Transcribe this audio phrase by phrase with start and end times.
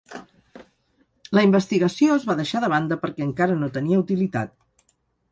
[1.39, 4.57] La investigació es va deixar de banda perquè encara no tenia utilitat.